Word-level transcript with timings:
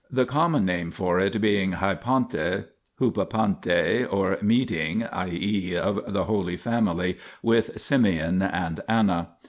the 0.09 0.25
common 0.25 0.65
name 0.65 0.89
for 0.89 1.19
it 1.19 1.39
being 1.39 1.73
Hypa 1.73 2.01
pante 2.01 2.65
(vnanavzij, 2.99 4.11
or 4.11 4.35
meeting, 4.41 5.03
i.e. 5.03 5.75
of 5.75 6.11
the 6.11 6.23
Holy 6.23 6.57
Family 6.57 7.19
with 7.43 7.79
Simeon 7.79 8.41
and 8.41 8.79
Anna). 8.89 9.29